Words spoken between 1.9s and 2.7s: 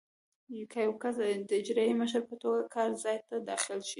مشر په توګه